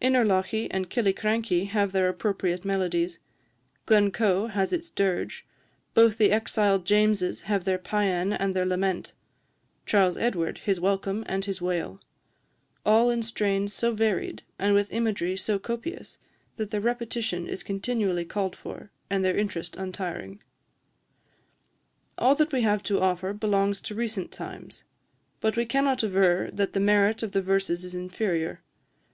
[0.00, 3.18] Innerlochy and Killiecrankie have their appropriate melodies;
[3.84, 5.44] Glencoe has its dirge;
[5.92, 9.12] both the exiled Jameses have their pæan and their lament;
[9.84, 12.00] Charles Edward his welcome and his wail;
[12.86, 16.16] all in strains so varied, and with imagery so copious,
[16.58, 20.40] that their repetition is continually called for, and their interest untiring.
[22.16, 24.84] "All that we have to offer belongs to recent times;
[25.40, 28.62] but we cannot aver that the merit of the verses is inferior.